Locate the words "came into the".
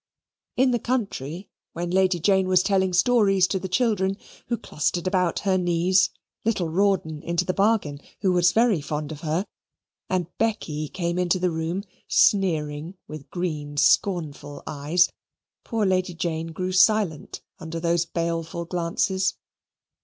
10.87-11.51